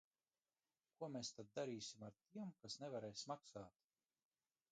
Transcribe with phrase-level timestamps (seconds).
[1.01, 3.87] Ko mēs tad darīsim ar tiem, kas nevarēs maksāt?